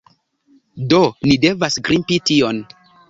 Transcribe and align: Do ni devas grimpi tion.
Do 0.93 1.01
ni 1.27 1.37
devas 1.45 1.77
grimpi 1.89 2.19
tion. 2.31 2.65